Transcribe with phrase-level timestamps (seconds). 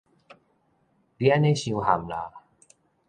[1.19, 2.33] 你按呢傷譀啦！